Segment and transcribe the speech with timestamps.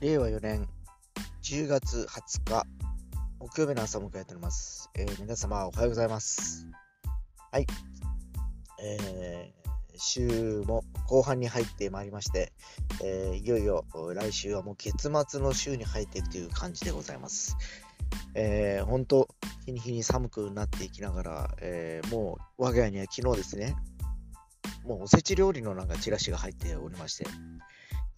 [0.00, 0.68] 令和4年
[1.42, 2.62] 10月20日
[3.40, 4.88] 木曜日の朝を迎えております。
[4.94, 6.68] えー皆様おはようございます。
[7.50, 7.66] はい。
[8.80, 12.52] えー週も後半に入ってまいりまして、
[13.02, 13.84] えーいよいよ
[14.14, 17.56] 来週はもう月末の週に入っていくという感じでございます。
[18.34, 19.26] えー、本当
[19.66, 23.74] 日に日に寒くなっていきながら、えーもう我が家には昨日ですね、
[24.84, 27.26] もうおせち料理のなんかチラシが入っておりまして、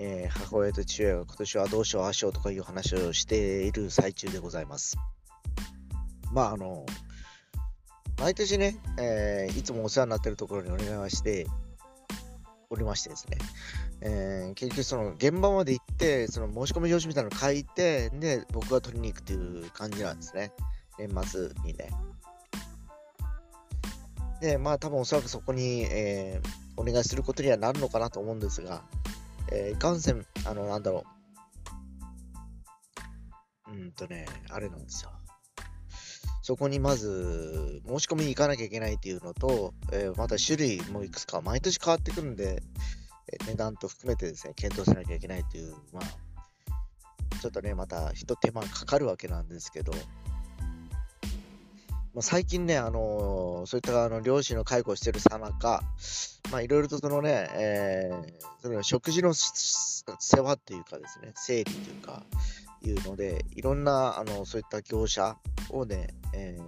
[0.00, 4.96] えー母親と父親が今年はどうしようああしようとかいう話をしている最中でございます。
[6.32, 6.86] まああの、
[8.20, 11.48] 毎年ね、えーいつもお世話になってるところにお願いして
[12.70, 13.38] おりましてですね、
[14.00, 20.52] えー結局その現場まで行って、その申し込み用紙みたいなの書いて、で、僕が取りに行くという感じなんですね。
[20.96, 21.90] 年末にね。
[24.40, 28.84] で、まあ多分おそらくそこに、えーお願いすることにはなるのかなと思うんですが、
[29.52, 31.04] えーいかんせん、あの、なんだろ
[33.68, 33.72] う。
[33.72, 35.10] うんとね、あれなんですよ。
[36.42, 42.62] そこにまず、申し込みに行かなきゃいけないっていうのと、えーまた種類もいくつか毎年変わってくるんで、
[43.32, 49.92] えー値段と含めてですね、検討しなきゃいけないっていう、まあ、ちょっとね、また一手間かかるわけなんですけど、
[52.18, 55.84] まあ、最近ね、あのーそういったあの漁師の介護をしてるさなか、
[56.50, 62.24] まあ、いろいろとそのね、えーその食事の世話というかですね、整理というか、
[62.82, 65.36] いうので、いろんな、あの、そういった業者
[65.70, 66.64] をね、えー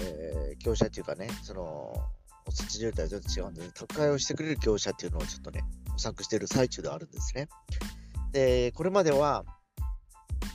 [0.00, 1.60] えー業者っていうかね、その、
[2.46, 7.48] おせち料理とはちょっと違うんで、宅配をしてくれる業者っていうのをちょっとね、模索している最中ではあるんですね。
[8.30, 9.44] で、これまでは、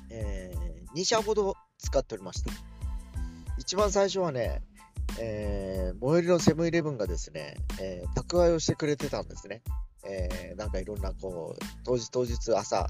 [0.09, 0.53] え
[0.95, 2.72] 2社ほど使っておりました。
[3.57, 4.61] 一番最初はね、
[5.19, 9.61] えー最寄りのセブンイレブンがですね、えー宅配をしてくれてたんですね。
[10.05, 12.89] えーなんかいろんなこう、当日当日朝、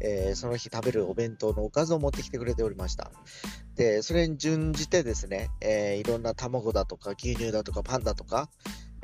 [0.00, 3.10] えーその日食べるお弁当のおかずを持ってきてくれておりました。
[3.74, 8.48] で、それに準じてですね、えーいろんな卵だとか牛乳だとかパンだとか、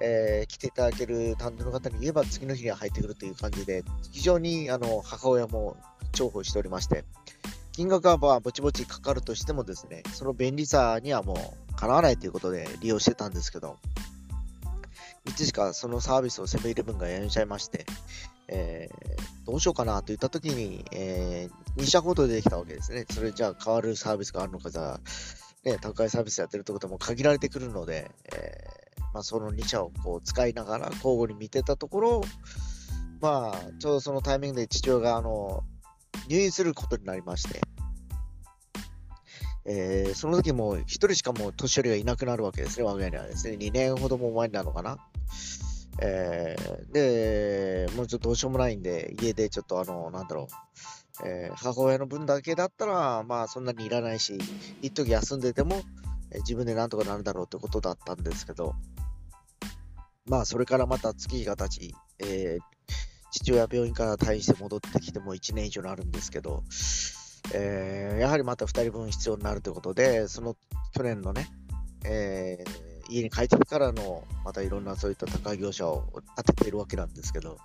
[0.00, 5.76] えー来ていただける担当の方に言えば次の日には入ってくるという感じで、非常にあの母親も
[6.12, 7.04] 重宝しておりまして、
[7.80, 13.78] 金額はまあぼちぼちかかるとしてもですね、その便利さにはもうかなわないということで利用してたんですけど、
[15.26, 17.86] いつしかそのサービスをセブンイレブンがやめちゃいまして、
[18.48, 21.48] えーどうしようかなと言った時に、え
[21.78, 23.06] 2社ほど出てきたわけですね。
[23.10, 25.00] それじゃあ変わるサービスがあるのかじゃ、
[25.64, 32.20] ね、宅配サービスやってるってことも限られてくるので、えーまあ、その2社をこう使いながら交互に見てたところ、
[33.22, 35.64] まあ、ちょうどそのタイミングで父親があの
[36.28, 37.60] 入院することになりまして、
[39.64, 43.56] えーその時もう一人しかもう年寄りがいなくなるわけですね、我が家にはですね。
[43.56, 44.98] 2年ほども前なのかな。
[46.00, 50.48] えーで、もうちょっとどうしようもないんで、家でちょっとあの、なんだろ
[51.22, 54.38] う、えー母親の分だけだったら、まあそんなにいらないし、
[54.82, 55.82] 一時休んでても、
[56.32, 58.74] え自分でなんとかなるだろうってことだったんですけど、
[60.26, 62.58] まあそれからまた月日が経ち、え
[63.30, 66.64] 父親病院から退院して戻ってきても1年以上になるんですけど、
[67.52, 70.56] えーやはりまた2人分必要になるということで、その
[70.94, 71.48] 去年のね、
[72.04, 76.04] えー家に帰ってからの、またいろんなそういった高い業者を
[76.36, 77.58] 当てているわけなんですけど、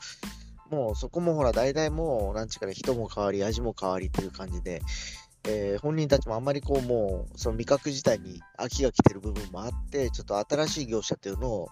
[0.71, 4.81] もうそこもほら、大体もう、なんちかね、人も変わり、味も変わりという感じで、
[5.47, 11.69] えー本人たちもあんまりこう、もう、その味覚自体に飽きが来てる部分もあって、ちょっと新しい業者っていうのを、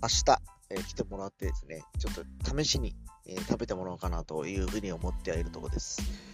[0.00, 2.94] 明日、えー来てもらってですね、ちょっと試しに、
[3.26, 6.33] えー食べてもらおうかなというふうに思ってはいるところです。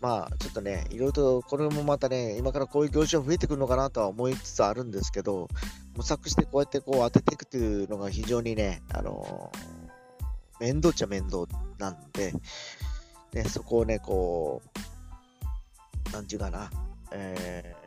[0.00, 5.48] まあ、ちょっとね、いろいろと、これもまたね、今からこういう業種が増えてくるのかなとは思いつつあるんですけど、
[5.96, 9.86] 模索してこうやってこう当てていくというのが非常にね、あのー
[10.58, 11.44] 面倒っちゃ面倒
[11.76, 12.32] なんで、
[13.34, 14.62] ね、そこをね、こ
[16.08, 16.70] う、なんていうかな、
[17.12, 17.86] えー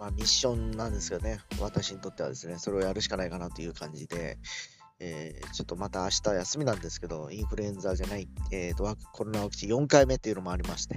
[0.00, 4.38] まあミッションなんですけどね、私にとってはですね、それをやるしかないかなという感じで、
[5.00, 10.96] えーちょっとまた明日休みなんですけど、インフルエンザじゃない、えーと、ワクコロナワクチン4回目っていうのもありまして、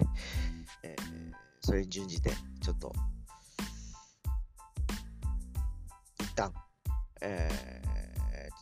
[0.83, 1.03] えー
[1.61, 2.29] それに準じて、
[2.61, 2.94] ちょっと、
[6.19, 6.53] 一旦、
[7.21, 7.83] えー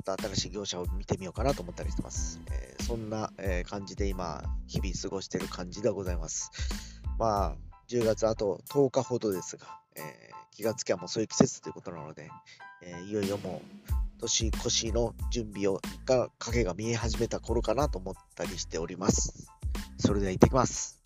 [0.04, 2.40] ちょっと新しい業者を見てみようかなと思ったりしてます。
[2.52, 6.52] えーそんな、え感じで今、日々過ごしてる感じでございます。
[7.18, 7.56] まあ、
[7.88, 12.30] 10月あと10日ほどですが、えー気がつきゃもうそういう季節ということなので、
[12.84, 19.48] えーいよいよもう、年越しの準備をが影が見え始めた頃かなと思ったりしております。
[19.98, 21.00] それでは行ってきます。